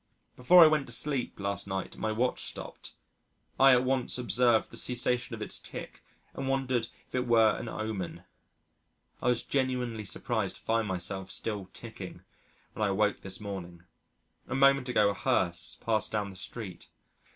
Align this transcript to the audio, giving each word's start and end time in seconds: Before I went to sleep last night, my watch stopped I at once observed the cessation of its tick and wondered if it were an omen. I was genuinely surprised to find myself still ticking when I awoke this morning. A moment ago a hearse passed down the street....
Before 0.35 0.63
I 0.63 0.67
went 0.67 0.87
to 0.87 0.91
sleep 0.91 1.39
last 1.39 1.67
night, 1.67 1.95
my 1.95 2.11
watch 2.11 2.45
stopped 2.49 2.95
I 3.59 3.73
at 3.73 3.83
once 3.83 4.17
observed 4.17 4.71
the 4.71 4.75
cessation 4.75 5.35
of 5.35 5.43
its 5.43 5.59
tick 5.59 6.03
and 6.33 6.49
wondered 6.49 6.87
if 7.07 7.13
it 7.13 7.27
were 7.27 7.55
an 7.55 7.69
omen. 7.69 8.23
I 9.21 9.27
was 9.27 9.43
genuinely 9.45 10.05
surprised 10.05 10.55
to 10.55 10.61
find 10.63 10.87
myself 10.87 11.29
still 11.29 11.69
ticking 11.73 12.23
when 12.73 12.81
I 12.83 12.87
awoke 12.89 13.21
this 13.21 13.39
morning. 13.39 13.83
A 14.47 14.55
moment 14.55 14.89
ago 14.89 15.11
a 15.11 15.13
hearse 15.13 15.77
passed 15.85 16.11
down 16.11 16.31
the 16.31 16.35
street.... 16.35 16.89